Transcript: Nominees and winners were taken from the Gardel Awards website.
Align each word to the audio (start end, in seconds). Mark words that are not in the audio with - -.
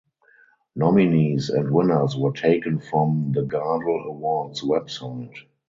Nominees 0.75 1.51
and 1.51 1.69
winners 1.69 2.15
were 2.17 2.31
taken 2.33 2.79
from 2.79 3.33
the 3.35 3.43
Gardel 3.43 4.07
Awards 4.07 4.63
website. 4.63 5.31